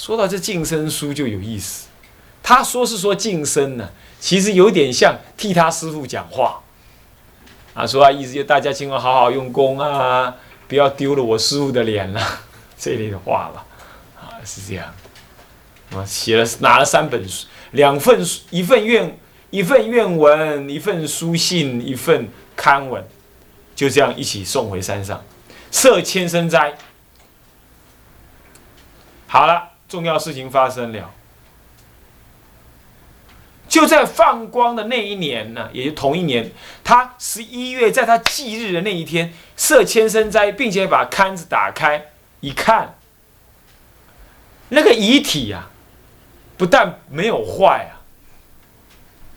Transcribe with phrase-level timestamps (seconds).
[0.00, 1.88] 说到这净身书就有意思，
[2.42, 6.62] 他说是说净身呢，其实有点像替他师傅讲话，
[7.74, 10.34] 啊，说啊意思就大家千万好好用功啊，
[10.66, 12.40] 不要丢了我师傅的脸了，
[12.78, 13.66] 这类的话吧，
[14.18, 14.86] 啊，是这样。
[15.94, 19.18] 啊，写了拿了三本书，两份书一份愿
[19.50, 23.06] 一份愿文，一份书信，一份刊文，
[23.76, 25.22] 就这样一起送回山上，
[25.70, 26.78] 设千生斋。
[29.26, 31.12] 好了，重要事情发生了，
[33.68, 36.50] 就在放光的那一年呢，也就同一年，
[36.82, 42.06] 他十一月在他忌日的那一天设千生斋，并且把龛子打开
[42.40, 42.94] 一看，
[44.70, 45.66] 那个遗体呀。
[46.56, 48.04] 不但没有坏啊，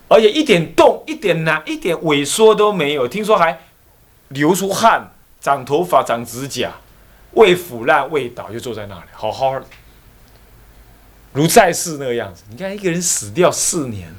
[0.10, 3.08] 而且一点动、一点难、一点萎缩都没有。
[3.08, 3.62] 听说还
[4.28, 6.74] 流出汗、长头发、长指甲，
[7.32, 9.66] 未腐烂、未倒，就坐在那里，好好的，
[11.34, 12.44] 如在世那个样子。
[12.50, 14.14] 你看一个人死掉四年，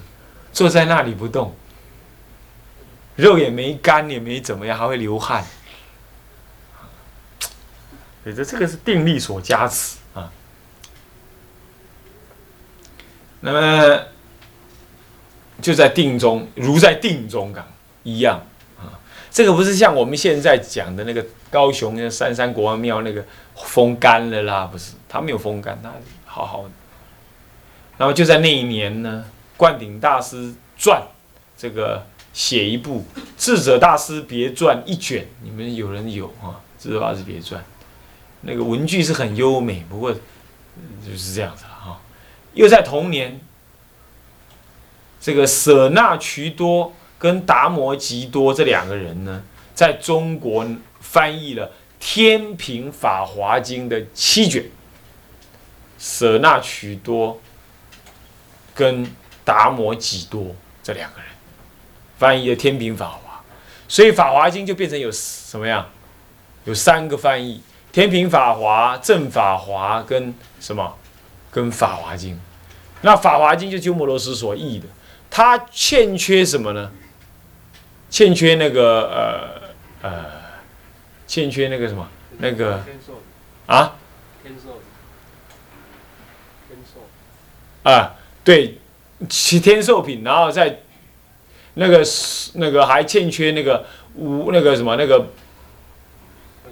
[0.52, 1.54] 坐在那里不动，
[3.16, 5.44] 肉也没干，也没怎么样，还会流汗。
[8.24, 10.32] 觉得这个是定力所加持啊。
[13.40, 14.00] 那么
[15.60, 17.66] 就在定中，如在定中港
[18.02, 18.44] 一样
[18.78, 18.98] 啊。
[19.30, 23.22] 这个不是像我们现在讲的那个高雄那三山国王庙那个
[23.54, 25.92] 风干了啦，不是，他没有风干，他
[26.24, 26.70] 好好的。
[27.98, 29.24] 那么就在那一年呢，
[29.56, 31.02] 灌顶大师传
[31.56, 33.04] 这个写一部
[33.38, 36.58] 《智者大师别传》一卷，你们有人有啊？
[36.82, 37.60] 《智者大师别传》
[38.40, 42.00] 那个文句是很优美，不过就是这样子了哈。
[42.54, 43.40] 又在同年，
[45.20, 49.42] 这个舍那渠多跟达摩吉多这两个人呢，
[49.74, 50.66] 在中国
[51.00, 51.68] 翻译了
[52.00, 54.64] 《天平法华经》的七卷。
[55.96, 57.40] 舍那渠多
[58.74, 59.10] 跟
[59.44, 61.28] 达摩几多这两个人
[62.18, 63.36] 翻译的《天平法华》，
[63.88, 65.88] 所以《法华经》就变成有什么样？
[66.64, 67.62] 有三个翻译：
[67.94, 70.96] 《天平法华》、《正法华》跟什么？
[71.50, 72.34] 跟《法华经》，
[73.02, 74.88] 那《法华经》就鸠摩罗什所译的，
[75.30, 76.90] 它欠缺什么呢？
[78.10, 79.70] 欠缺那个
[80.02, 80.24] 呃呃，
[81.28, 82.08] 欠缺那个什么
[82.38, 82.82] 那个
[83.66, 83.94] 啊？
[84.42, 84.80] 天寿，
[86.68, 88.78] 天寿啊，对，
[89.28, 90.80] 其天寿品，然后再
[91.74, 92.04] 那个
[92.54, 93.84] 那个还欠缺那个
[94.14, 95.26] 无那个什么那个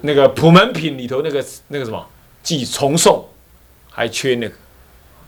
[0.01, 2.07] 那个普门品里头那个那个什么
[2.41, 3.25] 即重诵，
[3.89, 4.55] 还缺那个。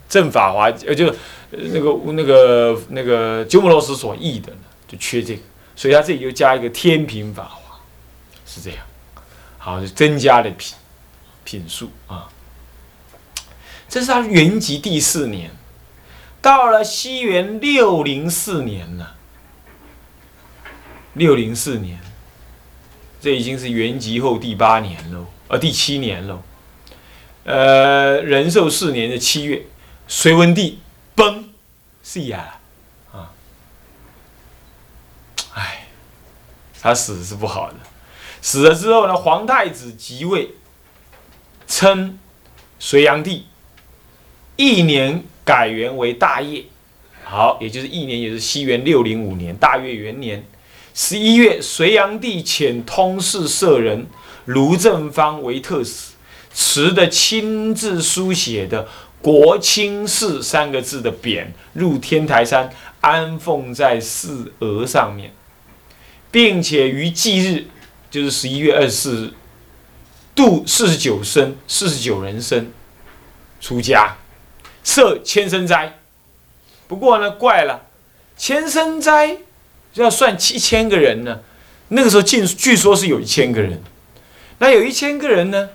[0.08, 1.14] 正法华呃，就
[1.50, 5.42] 那个那个那个鸠摩罗什所译的呢，就缺这个，
[5.76, 7.80] 所以他这里又加一个天平法华，
[8.46, 8.80] 是这样，
[9.58, 10.76] 好，就增加了品
[11.44, 12.30] 品数啊。
[13.90, 15.50] 这是他原籍第四年，
[16.46, 19.16] 到了西元六零四年了，
[21.14, 22.00] 六零四年，
[23.20, 26.44] 这已经是元吉后第八年喽，呃，第七年喽，
[27.46, 29.66] 呃，仁寿四年的七月。
[30.08, 30.78] 隋文帝
[31.16, 31.50] 崩，
[32.04, 32.60] 是呀，
[33.12, 33.32] 啊，
[35.56, 35.88] 哎，
[36.80, 37.78] 他死是不好的。
[38.40, 40.52] 死了之后呢，皇太子即位，
[41.66, 42.20] 称
[42.78, 43.48] 隋炀帝，
[44.58, 46.66] 一年改元为大业。
[47.24, 50.44] 好，也就是一年，也是西元六零五年大业元年
[50.94, 54.08] 十一月，隋炀帝遣通事舍人
[54.46, 56.14] 卢正方为特使，
[56.54, 58.88] 持的亲自书写的。
[59.22, 62.70] 国清寺三个字的匾入天台山，
[63.02, 65.32] 安奉在寺额上面，
[66.30, 67.66] 并且于忌日，
[68.12, 69.34] 就是十一月二十四日，
[70.36, 72.72] 度四十九生，四十九人生，
[73.60, 74.16] 出家，
[74.86, 76.00] 设千生斋。
[76.88, 77.88] 不过呢，怪了，
[78.38, 79.40] 千生斋
[79.96, 81.42] 要算七千个人呢。
[81.90, 83.82] 那个时候进，据说是有一千个人。
[84.60, 85.70] 那有一千个人呢，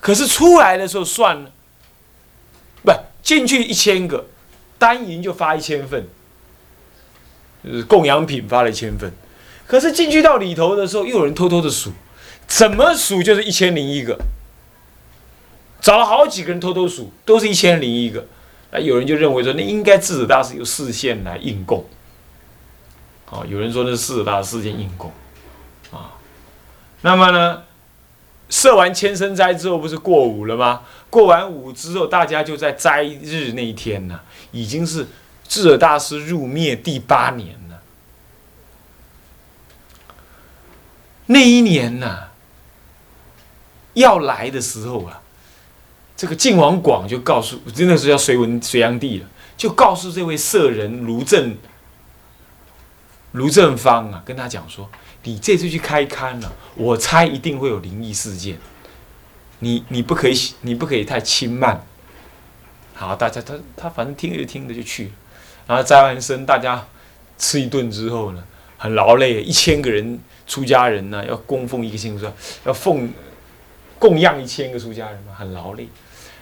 [0.00, 1.50] 可是出来的时候算了。
[2.82, 2.92] 不
[3.22, 4.26] 进去一千个，
[4.78, 6.08] 单银就发一千份，
[7.62, 9.12] 就是供养品发了一千份。
[9.66, 11.92] 可是进去到里头的时候，又有人偷偷的数，
[12.46, 14.18] 怎么数就是一千零一个。
[15.80, 18.26] 找了好几个人偷偷数，都是一千零一个。
[18.70, 21.84] 那有人就认为说，那应该智者大师有视线来应供。
[23.30, 25.12] 哦，有人说那是智者大师视线应供，
[25.92, 26.14] 啊，
[27.02, 27.62] 那么呢？
[28.48, 30.82] 设完千生斋之后，不是过午了吗？
[31.08, 34.18] 过完午之后，大家就在斋日那一天呢，
[34.50, 35.06] 已经是
[35.46, 37.80] 智者大师入灭第八年了。
[41.26, 42.24] 那一年呢，
[43.94, 45.22] 要来的时候啊，
[46.20, 49.26] 这个晋王广就告诉，真的是叫隋文隋炀帝了，
[49.56, 51.56] 就告诉这位舍人卢正
[53.32, 54.86] 卢正方啊，跟他讲说，
[55.22, 58.58] 你这次去开刊了，我猜一定会有灵异事件，
[59.60, 61.86] 你你不可以你不可以太轻慢。
[62.92, 65.12] 好，大家他他反正听着听着就去了，
[65.68, 66.86] 然后摘完身，大家
[67.38, 68.44] 吃一顿之后呢，
[68.76, 72.30] 很劳累，一千个人出家人呢要供奉一个信说
[72.66, 73.10] 要奉
[74.00, 75.88] 供养一千个出家人嘛，很劳累。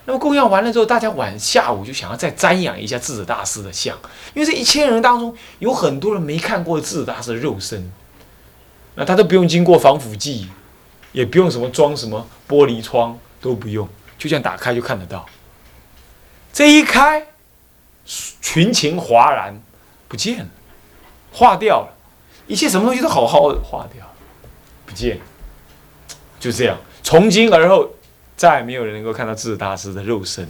[0.05, 3.95] 那么供养完了之后，大家晚下午就想要再瞻仰一下智者大师的像，
[4.33, 7.91] 因为这一千人当中有很多人没看过智者大师的肉身，
[8.95, 10.49] 那他都不用经过防腐剂，
[11.11, 15.23] 也不用什么装什么玻璃窗，都不用，就这样打开就看得到。
[16.51, 17.27] 这一开，
[18.41, 19.61] 群情哗然，
[20.07, 20.47] 不见了，
[21.31, 21.93] 化掉了，
[22.47, 24.03] 一切什么东西都好好的化掉，
[24.87, 25.19] 不见，
[26.39, 26.75] 就这样，
[27.09, 27.89] 从今而后。
[28.37, 30.47] 再也没有人能够看到智大师的肉身，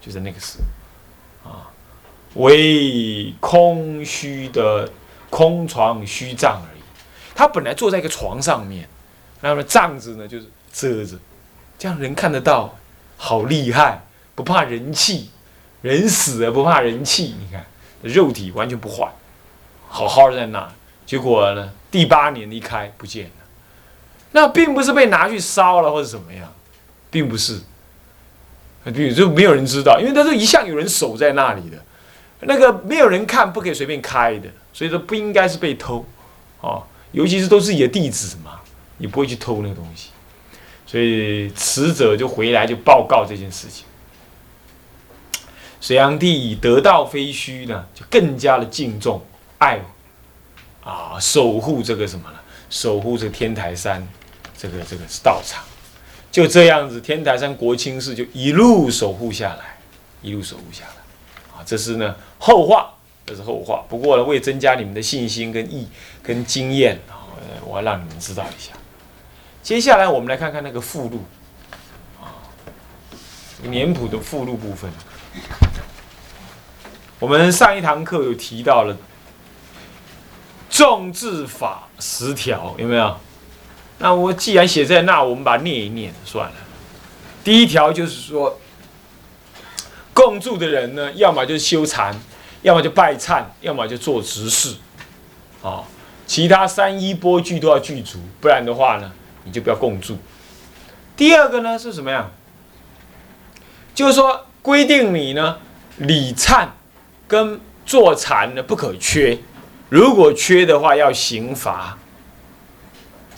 [0.00, 0.58] 就在那个时
[1.44, 1.70] 候，啊，
[2.34, 4.90] 为空虚的
[5.30, 6.82] 空床虚帐而已。
[7.32, 8.88] 他本来坐在一个床上面，
[9.40, 11.16] 那么帐子呢就是遮着，
[11.78, 12.76] 这样人看得到，
[13.16, 14.02] 好厉害，
[14.34, 15.30] 不怕人气，
[15.80, 17.36] 人死了不怕人气。
[17.38, 17.64] 你看，
[18.02, 19.08] 肉体完全不坏，
[19.88, 20.68] 好好的在那。
[21.06, 23.45] 结果呢，第八年离开不见了，
[24.36, 26.52] 那并不是被拿去烧了或者怎么样。
[27.10, 27.58] 并不是，
[28.84, 31.78] 比如就没有人知道，因为他是一向有人守在那里的，
[32.40, 36.04] 那个没有人看，不可以随便开的，所以说不应该是被偷，
[36.60, 38.60] 哦，尤其是都是你的弟子嘛，
[38.98, 40.10] 你不会去偷那个东西，
[40.84, 43.86] 所以死者就回来就报告这件事情。
[45.80, 49.24] 隋炀帝以得道非虚呢，就更加的敬重
[49.56, 49.80] 爱，
[50.84, 52.38] 啊，守护这个什么呢？
[52.68, 54.06] 守护这天台山，
[54.70, 55.62] 这个这个是道场。
[56.32, 59.78] 就这样子，天台山国清寺就一路守护下来，
[60.20, 62.92] 一路守护下来，啊，这是呢后话，
[63.24, 63.82] 这是后话。
[63.88, 65.88] 不过呢，为增加你们的信心跟意
[66.22, 67.24] 跟经验啊，
[67.64, 68.72] 我要让你们知道一下。
[69.62, 71.24] 接下来我们来看看那个附录，
[72.20, 72.36] 啊，
[73.62, 74.90] 年谱的附录部分。
[77.18, 78.94] 我们上一堂课有提到了
[80.68, 83.18] 众治法十条，有没有？
[83.98, 86.54] 那我既然写在那，我们把它念一念算了。
[87.42, 88.60] 第一条就是说，
[90.12, 92.14] 共住的人呢，要么就是修禅，
[92.62, 94.76] 要么就拜忏，要么就做执事，
[95.62, 95.84] 啊，
[96.26, 99.12] 其他三衣钵具都要具足，不然的话呢，
[99.44, 100.18] 你就不要共住。
[101.16, 102.30] 第二个呢是什么呀？
[103.94, 105.56] 就是说规定你呢
[105.96, 106.68] 礼忏
[107.26, 109.38] 跟坐禅呢不可缺，
[109.88, 111.96] 如果缺的话要刑罚，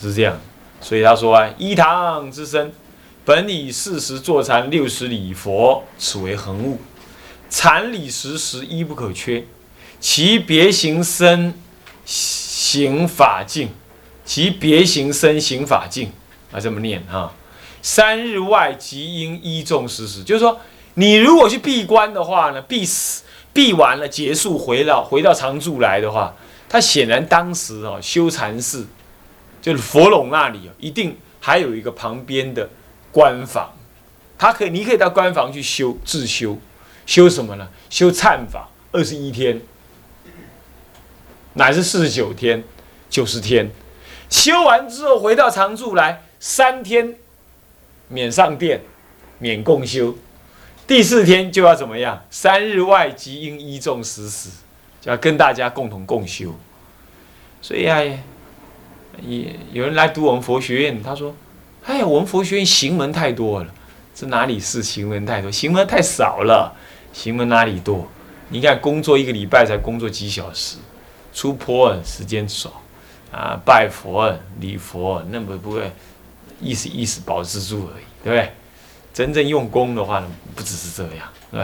[0.01, 0.37] 是这样。
[0.81, 2.71] 所以他说啊，一堂之身，
[3.25, 6.79] 本以四时坐禅，六十礼佛，此为恒物。
[7.49, 9.43] 禅礼时时一不可缺，
[9.99, 11.53] 其别行身
[12.05, 13.69] 行法境，
[14.23, 16.11] 其别行身行法境
[16.51, 17.33] 啊，这么念啊。
[17.81, 20.59] 三日外即应依众时时，就是说，
[20.93, 26.33] 你如果去闭关的话呢，闭死闭完了结束回到回到常住来的话，
[26.69, 28.87] 他显然当时啊修禅寺。
[29.61, 32.69] 就是佛龙那里一定还有一个旁边的
[33.11, 33.73] 官房，
[34.37, 36.57] 他可以，你可以到官房去修自修，
[37.05, 37.67] 修什么呢？
[37.89, 39.61] 修忏法，二十一天，
[41.53, 42.63] 乃是四十九天、
[43.09, 43.69] 九十天，
[44.29, 47.15] 修完之后回到常住来，三天
[48.07, 48.81] 免上殿，
[49.39, 50.15] 免共修，
[50.87, 52.25] 第四天就要怎么样？
[52.29, 54.49] 三日外即应依众实施，
[55.01, 56.55] 就要跟大家共同共修，
[57.61, 57.99] 所以啊。
[59.27, 61.35] 也有人来读我们佛学院，他说
[61.85, 63.73] ：“哎呀，我们佛学院行门太多了，
[64.13, 65.51] 这哪里是行门太多？
[65.51, 66.75] 行门太少了，
[67.13, 68.07] 行门哪里多？
[68.49, 70.77] 你看工作一个礼拜才工作几小时，
[71.33, 72.81] 出坡时间少，
[73.31, 75.91] 啊，拜佛礼佛那么不会
[76.59, 78.51] 意思意思保持住而已，对不对？
[79.13, 81.63] 真正用功的话呢，不只是这样，对不对？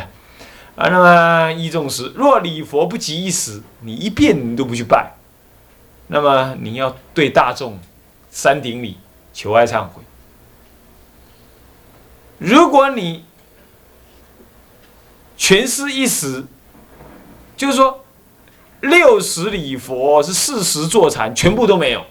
[0.75, 5.13] 啊，那么一众时，若礼佛不及一时，你一遍你都不去拜。”
[6.07, 7.79] 那么你要对大众
[8.29, 8.97] 三顶礼
[9.33, 10.01] 求哀忏悔。
[12.37, 13.25] 如果你
[15.37, 16.45] 全失一时，
[17.57, 18.05] 就是说
[18.81, 22.05] 六十礼佛是四十坐禅，全部都没有，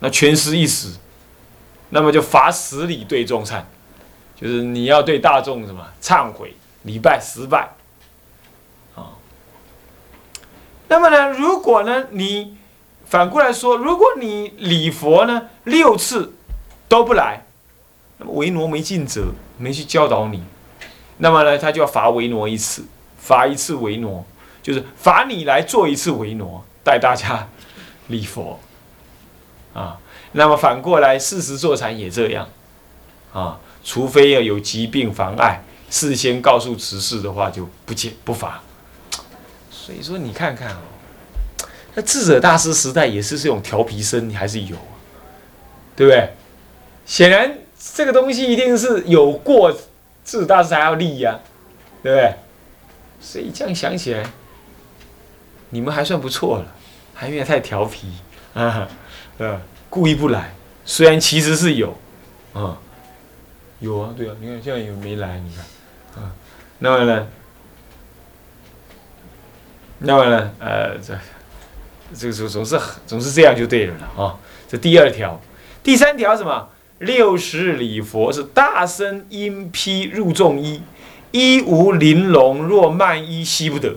[0.00, 0.94] 那全失一时，
[1.90, 3.62] 那么就罚十礼对众忏，
[4.36, 7.70] 就是你要对大众什么忏悔礼拜十拜。
[10.90, 12.56] 那么呢，如果呢，你
[13.06, 16.34] 反过来说，如果你礼佛呢六次
[16.88, 17.46] 都不来，
[18.18, 20.42] 那么为挪没尽责，没去教导你，
[21.18, 22.84] 那么呢，他就要罚为挪一次，
[23.18, 24.26] 罚一次为挪，
[24.64, 27.48] 就是罚你来做一次为挪，带大家
[28.08, 28.58] 礼佛
[29.72, 29.96] 啊。
[30.32, 32.48] 那么反过来，事实坐禅也这样
[33.32, 38.60] 啊，除非要有疾病妨碍，事先告诉执事的话，就不解不罚。
[39.90, 40.78] 所以说，你看看哦，
[41.96, 44.76] 那智者大师时代也是这种调皮声，还是有，
[45.96, 46.30] 对不对？
[47.04, 47.58] 显然
[47.96, 49.72] 这个东西一定是有过
[50.24, 51.40] 智者大师才要立呀，
[52.04, 52.34] 对不对？
[53.20, 54.24] 所以这样想起来，
[55.70, 56.66] 你们还算不错了，
[57.12, 58.12] 还没有太调皮
[58.54, 58.86] 啊，
[59.38, 59.60] 嗯。
[59.88, 60.54] 故意不来，
[60.84, 61.98] 虽然其实是有，
[62.52, 62.78] 啊，
[63.80, 65.40] 有啊，对啊，你看现在有没来？
[65.40, 66.30] 你看，啊，
[66.78, 67.26] 那么呢，
[70.00, 71.18] 那么呢，呃，这，
[72.14, 74.36] 这个时候总是总是这样就对了啊。
[74.68, 75.40] 这第二条，
[75.82, 76.68] 第三条什么？
[76.98, 80.82] 六十礼佛是大声音批入众衣，
[81.30, 83.94] 衣无玲珑，若慢衣惜不得。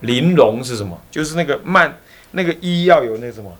[0.00, 0.98] 玲珑是什么？
[1.10, 1.98] 就是那个慢，
[2.30, 3.54] 那个衣要有那什么，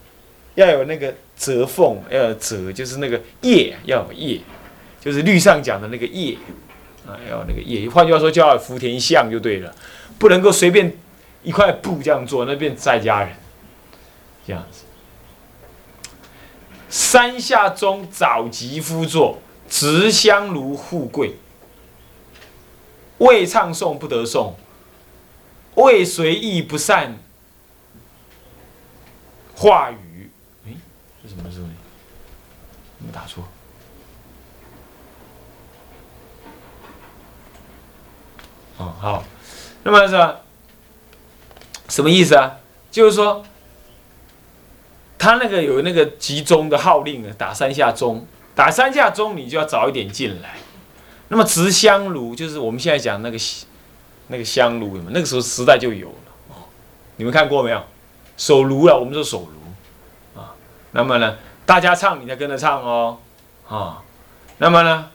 [0.54, 1.14] 要有那个。
[1.38, 4.40] 折缝要有折，就是那个叶要有叶，
[5.00, 6.36] 就是律上讲的那个叶
[7.06, 7.88] 啊，要有那个叶。
[7.88, 9.72] 换句话说，叫福田相就对了，
[10.18, 10.92] 不能够随便
[11.42, 13.36] 一块布这样做，那变在家人
[14.46, 14.84] 这样子。
[16.90, 21.36] 山下中早吉夫作，直香如富贵，
[23.18, 24.54] 未唱诵不得诵，
[25.74, 27.18] 未随意不善
[29.54, 30.30] 话语。
[31.26, 31.66] 什么时候？
[32.98, 33.44] 没打错。
[38.78, 39.24] 哦，好。
[39.82, 40.40] 那么是吧
[41.88, 42.56] 什么意思啊？
[42.90, 43.44] 就是说，
[45.18, 50.56] 他那个有那个集中的号令啊，打三下钟，打三下钟，你就要早一点进来。
[51.28, 53.38] 那么执香炉，就是我们现在讲那个
[54.28, 56.14] 那个香炉，那个时候时代就有了。
[56.48, 56.54] 哦，
[57.16, 57.82] 你们看过没有？
[58.36, 60.54] 手炉啊，我们说手炉啊。
[60.92, 63.18] 那么呢，大家唱，你才跟着唱哦，
[63.68, 64.02] 啊，
[64.58, 65.10] 那么呢，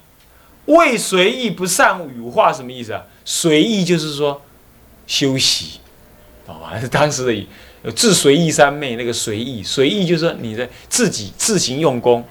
[0.65, 3.03] 未随意不善语话什么意思啊？
[3.25, 4.42] 随意就是说
[5.08, 5.80] 休息，
[6.46, 6.88] 哦，还是？
[6.88, 7.26] 当时
[7.84, 12.26] 的自随意三昧那个随意，随意就是你的自己自行用功，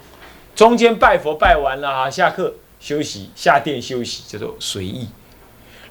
[0.55, 5.09] 中间拜佛拜完了啊，下课休息，下殿休息叫做随意。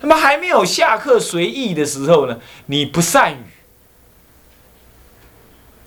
[0.02, 3.44] 那么还没有下课随意的时候呢，你不善语，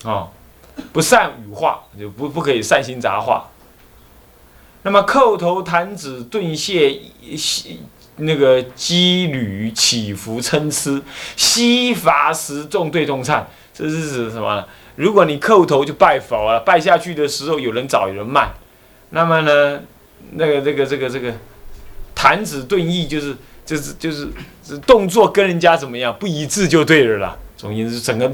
[0.08, 0.28] 啊。
[0.92, 3.48] 不善语话，就不不可以善心杂话。
[4.82, 6.98] 那么叩头弹指顿谢，
[8.16, 11.02] 那个羁旅起伏参差，
[11.36, 14.64] 西伐时众对众颤，这是指什么？
[14.96, 18.52] 如果你叩头就拜佛了，拜下去的时候有人早有人慢，
[19.10, 19.80] 那么呢，
[20.32, 21.34] 那个这个这个这个
[22.14, 24.28] 弹指顿意就是就是就是
[24.86, 27.36] 动作跟人家怎么样不一致就对了啦。
[27.56, 28.32] 总言之，整个。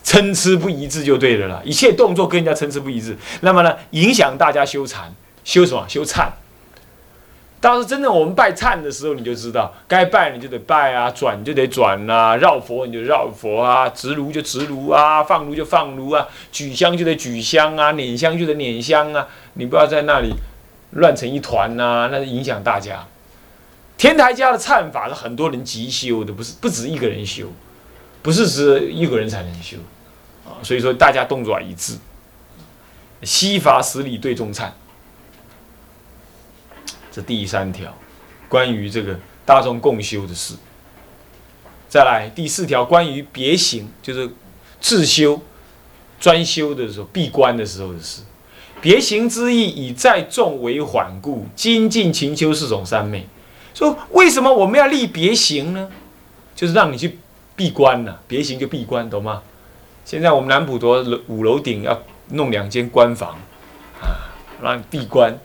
[0.00, 5.84] 参差不一致就对了啦，一切动作跟人家参差不一致，那么呢，影响大家修禅，修什么？
[5.86, 6.28] 修忏。
[7.60, 20.32] 到是真正我们拜忏的时候，你就知道，该拜你就得拜啊，转就得转啊，绕佛你就绕佛啊，直炉就直炉啊，放炉就放炉啊，举香就得举香啊，捻香就得捻香啊，你不要在那里
[20.92, 23.04] 乱成一团呐，那影响大家。
[23.96, 27.48] 天台家的忏法是很多人急修的，不是不止一个人修，
[28.22, 29.76] 不是只一个人才能修
[30.46, 30.62] 啊。
[30.62, 31.98] 所以说，大家动作一致。
[33.24, 34.68] 西法十里对众忏，
[37.10, 37.96] 这第三条，
[38.48, 40.54] 关于这个大众共修的事。
[41.88, 44.30] 再来第四条，关于别行，就是
[44.80, 45.40] 自修、
[46.20, 48.22] 专修的时候闭关的时候的事。
[48.80, 53.26] 别行之意，以在众为缓故，精进勤修四种三昧。
[53.74, 55.88] 说为什么我们要立别行呢？
[56.54, 57.18] 就是让你去
[57.56, 59.42] 闭关呢，别行就闭关，懂吗？
[60.04, 63.38] 现在我们南普陀五楼顶要弄两间关房，
[64.00, 64.30] 啊，
[64.62, 65.38] 让闭关，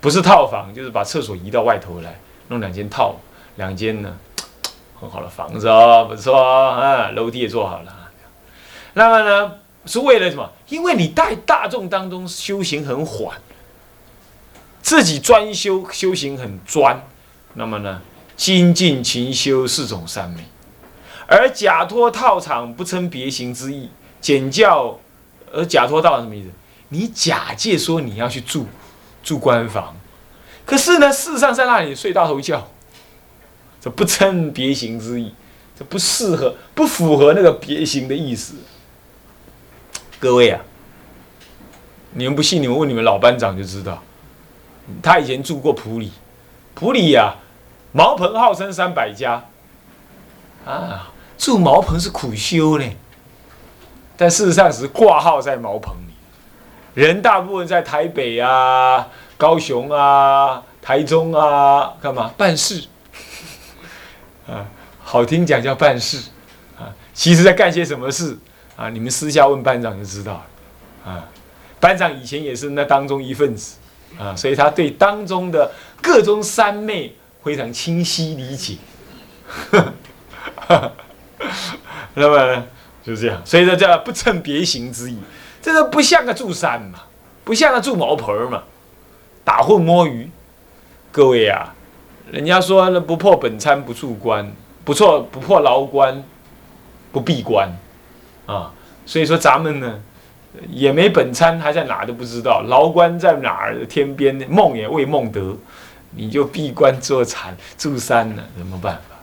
[0.00, 3.16] 不是套房，就是把厕所移到外头来，弄两间套，
[3.56, 4.16] 两间呢，
[4.98, 8.10] 很好的房子哦，不错啊，楼梯也做好了。
[8.94, 9.52] 那么呢，
[9.84, 10.50] 是为了什么？
[10.68, 13.36] 因为你带大众当中修行很缓，
[14.80, 17.04] 自己专修修行很专，
[17.54, 18.00] 那么呢，
[18.36, 20.42] 精进勤修四种三昧。
[21.26, 23.90] 而假托套场不称别行之意，
[24.20, 24.98] 简教，
[25.52, 26.48] 而假托道什么意思？
[26.88, 28.66] 你假借说你要去住
[29.22, 29.96] 住官房，
[30.64, 32.68] 可是呢，事实上在那里睡大头觉，
[33.80, 35.34] 这不称别行之意，
[35.78, 38.54] 这不适合，不符合那个别行的意思。
[40.18, 40.60] 各位啊，
[42.12, 44.02] 你们不信，你们问你们老班长就知道，
[45.02, 46.12] 他以前住过普里，
[46.74, 47.34] 普里呀，
[47.92, 49.44] 茅棚号称三百家，
[50.64, 52.84] 啊，住茅棚是苦修呢，
[54.16, 55.94] 但事实上是挂号在茅棚，
[56.94, 62.32] 人大部分在台北啊、高雄啊、台中啊，干嘛？
[62.36, 62.84] 办事？
[64.48, 64.66] 啊，
[65.02, 66.30] 好听讲叫办事，
[66.78, 68.36] 啊，其实在干些什么事？
[68.76, 70.32] 啊，你们私下问班长就知道
[71.04, 71.28] 了，啊，
[71.78, 73.76] 班长以前也是那当中一份子，
[74.18, 75.70] 啊，所以他对当中的
[76.02, 78.78] 各种三昧非常清晰理解，
[82.14, 82.64] 那么
[83.04, 85.18] 就这样，所以说叫不称别行之意，
[85.62, 87.00] 这个不像个住山嘛，
[87.44, 88.62] 不像个住茅棚嘛，
[89.44, 90.30] 打混摸鱼，
[91.12, 91.74] 各位啊，
[92.30, 94.50] 人家说那不破本参不住关，
[94.84, 96.22] 不错不破牢关
[97.12, 97.68] 不闭关。
[98.46, 98.72] 啊，
[99.06, 100.02] 所以说咱们呢，
[100.70, 102.62] 也没本参，还在哪都不知道。
[102.62, 103.86] 牢关在哪儿？
[103.86, 105.56] 天边梦也未梦得，
[106.10, 109.16] 你就闭关坐禅住山了，怎么办法？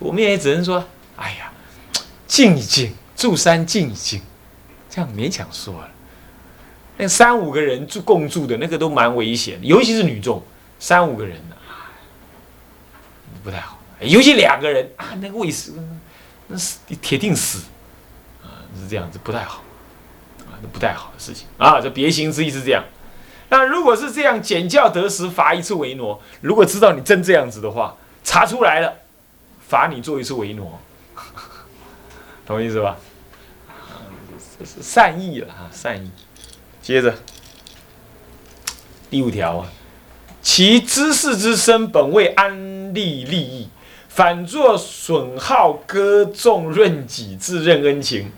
[0.00, 0.82] 我们也只能说，
[1.14, 1.52] 哎呀，
[2.26, 4.20] 静一静，住山静一静，
[4.92, 5.88] 这样勉强说了。
[6.98, 10.42] 那三五个人住共住的那个都蛮危险，尤其是女众，
[10.78, 11.56] 三五个人呢，
[13.42, 13.78] 不太好。
[14.00, 15.72] 尤其两个人啊，那个卫士，
[16.48, 17.64] 那是铁定死。
[18.42, 19.62] 啊是这样子不太好，
[20.40, 21.80] 啊，那不太好的事情啊。
[21.80, 22.84] 这别行之意是这样。
[23.48, 26.20] 那如果是这样，减教得时罚一次为挪。
[26.42, 28.92] 如果知道你真这样子的话，查出来了，
[29.66, 30.78] 罚你做一次为挪，
[32.44, 32.98] 懂意思吧？
[34.64, 36.10] 善意了啊，善意。
[36.80, 37.14] 接着
[39.10, 39.72] 第五条啊，
[40.40, 43.68] 其知识之身本为安利利益，
[44.08, 48.32] 反作损耗歌颂润己，自认恩情。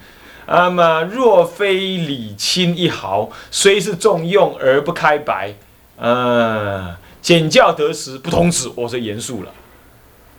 [0.46, 5.54] 那么，若非礼轻一毫，虽是重用而不开白，
[5.96, 9.50] 嗯，简教得时不通知，我是严肃了。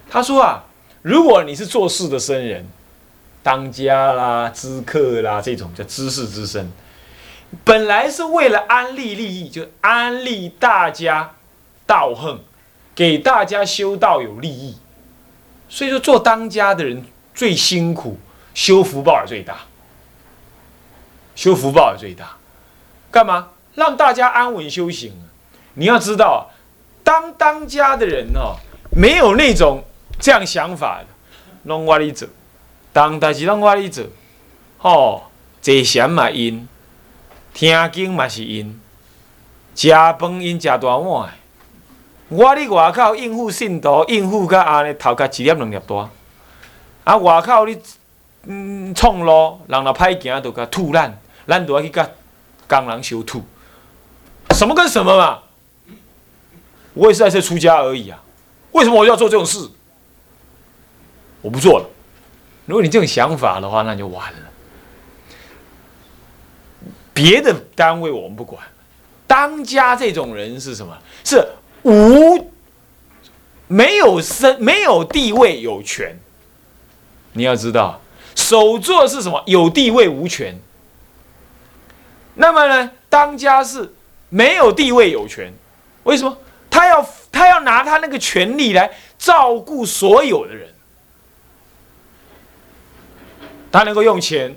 [0.07, 0.65] 他说啊，
[1.01, 2.67] 如果你是做事的僧人，
[3.45, 6.71] 当家啦、知客啦这种叫知识之身，
[7.63, 11.35] 本来是为了安利利益，就安利大家
[11.85, 12.39] 道行，
[12.95, 14.79] 给大家修道有利益。
[15.69, 17.05] 所以说，做当家的人
[17.35, 18.17] 最辛苦，
[18.55, 19.57] 修福报也最大。
[21.35, 22.37] 修福报也最大，
[23.11, 25.13] 干嘛让大家安稳修行？
[25.75, 26.49] 你要知道，
[27.03, 28.55] 当当家的人哦，
[28.89, 29.83] 没有那种
[30.19, 31.07] 这样想法的，
[31.63, 32.25] 弄我哩走，
[32.95, 34.03] 当代志拢我哩走，
[34.77, 35.23] 吼，
[35.61, 36.65] 坐禅嘛因，
[37.53, 38.79] 听经嘛是因，
[39.75, 41.33] 食饭因食大碗，
[42.29, 46.09] 我哩外口应付信徒，应付甲安尼头壳一粒两粒大，
[47.03, 47.77] 啊外口你
[48.43, 51.19] 嗯创路，人若歹行，就甲吐烂。
[51.45, 52.09] 咱都要去跟
[52.65, 53.43] 刚狼修吐，
[54.51, 55.39] 什么跟什么嘛？
[56.93, 58.23] 我也是在这出家而已啊，
[58.71, 59.69] 为什么我要做这种事？
[61.41, 61.89] 我不做了。
[62.65, 64.39] 如果你这种想法的话，那就完了。
[67.13, 68.61] 别的单位我们不管，
[69.27, 70.97] 当家这种人是什么？
[71.23, 71.47] 是
[71.83, 72.51] 无
[73.67, 76.17] 没有身、没有地位、有权。
[77.33, 78.01] 你要知道，
[78.35, 79.43] 首座是什么？
[79.45, 80.59] 有地位无权。
[82.33, 83.93] 那么呢，当家是
[84.29, 85.53] 没有地位有权，
[86.03, 86.37] 为什么？
[86.69, 90.74] 他要他要拿他那个权利来照顾所有的人，
[93.75, 94.55] 他能够用钱，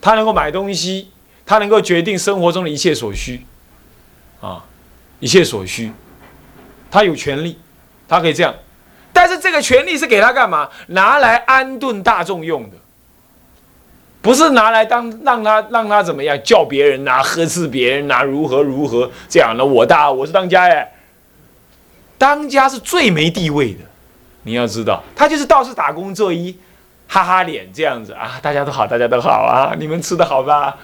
[0.00, 1.10] 他能够买东西，
[1.44, 3.44] 他能够决定生活中的一切所需，
[4.40, 4.64] 啊，
[5.20, 5.92] 一切所需，
[6.90, 7.58] 他有权利，
[8.08, 8.54] 他可以这样，
[9.12, 10.70] 但是这个权利是给他干嘛？
[10.86, 12.78] 拿来安顿大众用的。
[14.22, 20.94] 不是拿来当让他让他怎么样叫别人呐呵斥别人呐如何如何这样的我大我是当家哎，
[22.16, 23.80] 当家是最没地位的，
[24.44, 26.58] 你要知道他就是到处打工做衣，
[27.08, 30.76] 哈哈脸这样子啊大家都好大家都好啊你们吃的好吧，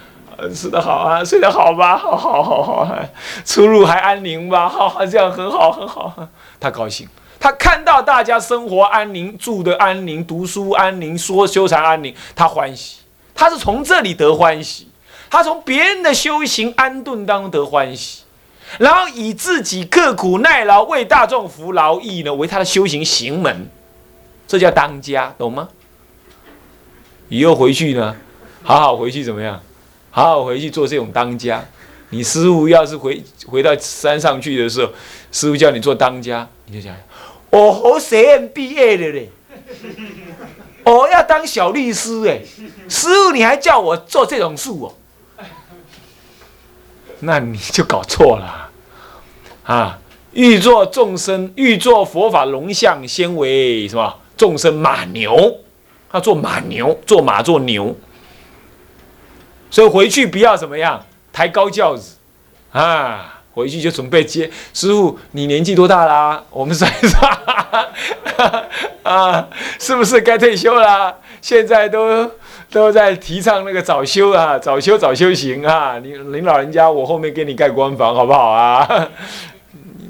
[0.52, 2.98] 吃的好啊睡得好吧好好好好
[3.44, 6.12] 出入还安宁吧好好这样很好很好
[6.58, 7.06] 他高兴
[7.38, 13.00] 他看到大家生活安宁住的安宁读书安宁说修禅安宁他欢喜。
[13.36, 14.88] 他是从这里得欢喜，
[15.28, 18.22] 他从别人的修行安顿当中得欢喜，
[18.78, 23.68] 然后以自己刻苦耐劳为大众服劳役呢为他的修行行门，
[24.46, 25.68] 这叫当家，懂吗？
[27.34, 28.14] 以后回去呢，
[28.62, 29.60] 好好回去怎么样？
[30.12, 31.64] 好好回去做这种当家。
[32.10, 34.92] 你师傅要是回回到山上去的时候，
[35.32, 36.94] 师傅叫你做当家，你就讲，
[37.50, 39.30] 我好学院毕业的嘞。
[40.84, 42.40] 我要当小律师哎，
[42.88, 44.94] 师傅你还叫我做这种事哦？
[47.18, 48.70] 那你就搞错了。
[49.64, 49.98] 啊，
[50.30, 54.20] 欲做众生，欲做佛法龙象，先为什么？
[54.36, 55.58] 众生马牛，
[56.14, 57.92] 他做马牛，做马做牛，
[59.68, 62.18] 所以回去不要怎么样，抬高轿子
[62.70, 65.18] 啊，回去就准备接师傅。
[65.32, 66.44] 你年纪多大啦？
[66.50, 67.32] 我们算一算
[69.02, 69.48] 啊，
[69.80, 71.12] 是不是该退休啦？
[71.42, 72.30] 现在都
[72.70, 75.98] 都在提倡那个早修啊，早修早修行啊。
[75.98, 79.08] 你您老人家，我后面给你盖官房好不好啊？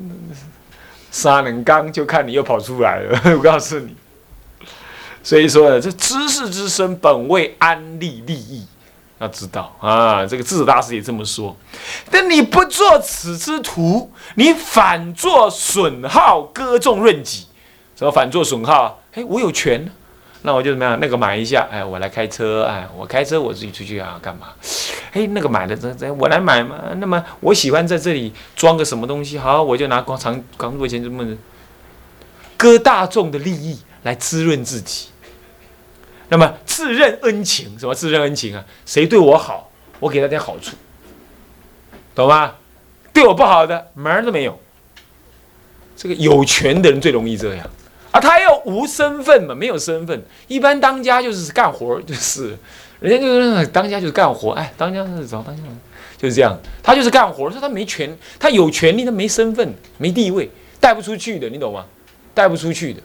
[1.10, 3.96] 杀人刚就看你又跑出来了，我告诉你。
[5.24, 8.66] 所以说呢，这知识之身本为安利利益，
[9.18, 10.26] 要知道啊。
[10.26, 11.56] 这个智者大师也这么说。
[12.10, 17.46] 但你不做此之徒，你反作损耗，歌众润己。
[17.96, 19.00] 什么反作损耗？
[19.14, 19.90] 哎，我有权，
[20.42, 20.98] 那我就怎么样？
[21.00, 24.48] 那个买一下，哎，我来开车，哎，我开车我自己出去啊，干嘛？
[25.12, 26.76] 哎，那个买的这这我来买嘛。
[26.98, 31.24] 那么我喜欢在这里装个什么东西，好，我就拿广场广多钱这么
[32.58, 35.06] 割大众的利益来滋润自己。
[36.28, 38.64] 那么自认恩情，什么自认恩情啊？
[38.86, 40.74] 谁对我好，我给他点好处，
[42.14, 42.54] 懂吗？
[43.12, 44.58] 对我不好的，门儿都没有。
[45.96, 47.70] 这个有权的人最容易这样
[48.10, 48.20] 啊！
[48.20, 50.20] 他又无身份嘛，没有身份。
[50.48, 52.56] 一般当家就是干活就是
[52.98, 55.62] 人家就是当家就是干活，哎，当家是找当家，
[56.18, 56.58] 就是这样。
[56.82, 61.86] 他就是干活说他没权，他有权利，他没身份，没地位，带不出去的，你懂吗？
[62.34, 63.00] 带不出去的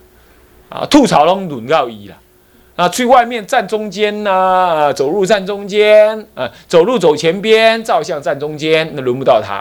[0.70, 0.84] 啊！
[0.90, 2.18] 吐槽龙轮到一了。
[2.80, 9.56] 啊，去外面站中间呐，走路站中间，啊，走路走前边，照相站中间，那轮不到他，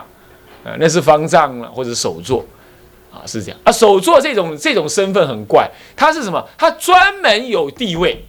[0.63, 2.45] 啊，那是方丈了或者首座，
[3.13, 6.47] 啊，是这样啊，首座这种这种身份很怪，他是什么？
[6.57, 8.25] 他专门有地位，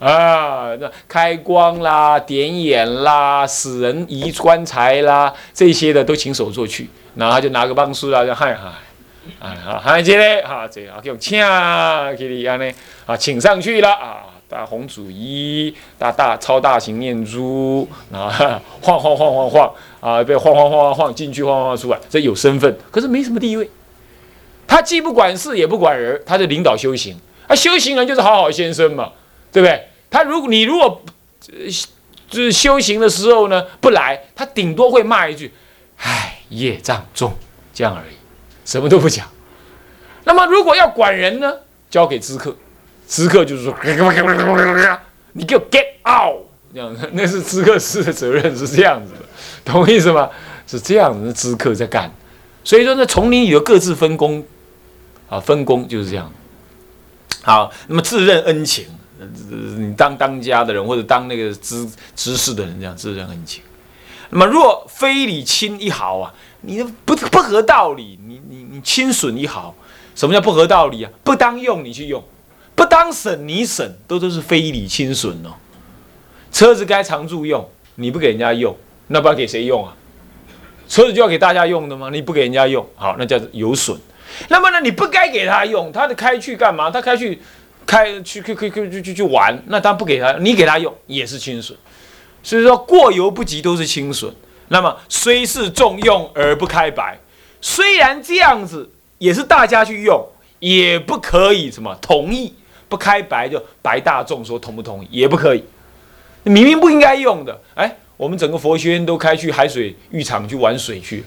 [0.00, 8.72] 啊，那开光啦、点眼啦、死人移棺材啦，这些的都请首座去，然后就拿个棒书啦，就嗨嗨。
[9.40, 11.38] 啊，好，还有这个，哈，这啊，用请
[12.16, 12.72] 给你安尼
[13.06, 18.28] 啊，请上去了啊，大红主衣，大大超大型念珠，啊，
[18.82, 23.68] 晃晃晃晃晃啊，被晃晃晃晃晃进去，晃晃出来，这有身份，可是没什么地位。
[24.66, 27.16] 他既不管事，也不管人，他是领导修行。
[27.46, 29.12] 啊，修行人就是好好先生嘛，
[29.52, 29.88] 对不对？
[30.10, 31.02] 他如果你如果
[32.28, 35.52] 就是修行的时候呢不来，他顶多会骂一句，
[35.98, 37.32] 唉，业障重，
[37.72, 38.16] 这样而已。
[38.66, 39.24] 什么都不讲，
[40.24, 41.52] 那么如果要管人呢，
[41.88, 42.54] 交给知客，
[43.06, 49.20] 知客就是说，你给我 get out，这样，那是知客师的责任是这样子的，
[49.64, 50.28] 懂我意思吗？
[50.66, 52.10] 是这样子，知客在干，
[52.64, 54.44] 所以说呢，丛林里有各自分工，
[55.28, 56.28] 啊，分工就是这样。
[57.42, 58.86] 好，那么自认恩情，
[59.78, 63.62] 你当当家的人或者当那个知知识的人，这样自认恩情。
[64.30, 66.34] 那么若非礼亲一毫啊。
[66.62, 68.15] 你不不合道理，
[68.76, 69.74] 你轻损一毫，
[70.14, 71.10] 什么叫不合道理啊？
[71.24, 72.22] 不当用你去用，
[72.74, 75.54] 不当省你省，都都是非礼轻损哦。
[76.52, 79.96] 车子该常住用，你不给人家用，那不要给谁用啊？
[80.86, 82.10] 车子就要给大家用的吗？
[82.12, 83.98] 你不给人家用，好，那叫有损。
[84.48, 86.90] 那么呢，你不该给他用，他的开去干嘛？
[86.90, 87.40] 他开去
[87.86, 91.78] 开去去去去去去玩，那他不给他，你给他用也是轻损。
[92.42, 94.30] 所以说过犹不及都是轻损。
[94.68, 97.18] 那么虽是重用而不开白，
[97.68, 100.24] 虽然这样子也是大家去用，
[100.60, 102.54] 也不可以什么同意
[102.88, 105.64] 不开白就白大众说同不同意也不可以，
[106.44, 111.24] 明明不应该用的，哎，我们整个佛学院都开去海水浴场去玩水去，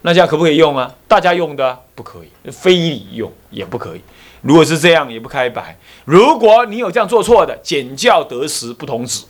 [0.00, 0.94] 那这样可不可以用啊？
[1.06, 4.00] 大家用的不可以，非礼用也不可以。
[4.40, 5.76] 如果是这样也不开白，
[6.06, 9.26] 如果你有这样做错的，简教得时不同止，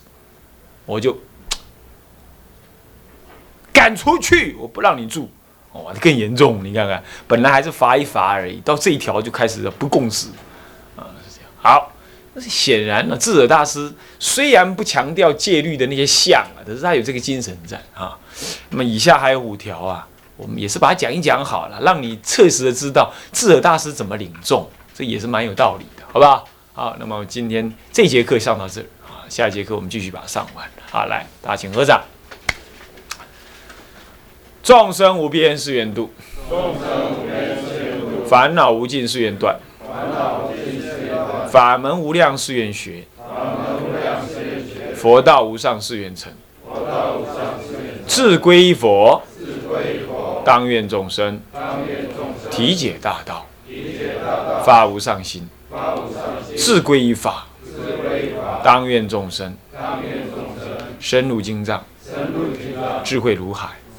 [0.85, 1.17] 我就。
[3.73, 4.55] 赶出去！
[4.57, 5.29] 我不让你住，
[5.73, 6.63] 哦，更严重。
[6.63, 10.27] 你看看，本来还是罚一罚而已，到这一条就开始不共识，
[10.95, 11.49] 啊，是这样。
[11.61, 11.91] 好，
[12.33, 18.17] 那是显然呢，智者大师虽然不强调戒律的那些相啊，可是他有这个精神在啊。
[18.69, 20.07] 那么以下还有五条啊，
[20.37, 26.47] 我们也是把它讲一讲好了，让你切实的知道智者大师怎么领众，这也是蛮有道理的，好不好？
[26.73, 30.65] 好，那么今天这节课上到这儿啊，下一节课我们继续把它上完。
[30.91, 32.01] 好，来，大家请合掌。
[34.63, 36.09] 众生无边誓愿度，
[38.25, 39.59] 烦恼无尽誓愿断，
[41.51, 43.03] 法门无量誓愿学，
[44.95, 46.31] 佛道无上誓愿成，
[48.07, 49.21] 志归佛，
[50.45, 51.41] 当愿众生
[52.49, 53.45] 体解大道，
[54.63, 55.45] 发无上心，
[56.55, 57.47] 志归法，
[58.63, 59.53] 当愿众生
[61.01, 61.83] 深入经藏，
[63.03, 63.67] 智慧如海。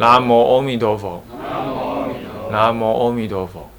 [0.00, 1.22] 南无阿弥陀佛。
[2.50, 3.69] 南无阿弥陀佛。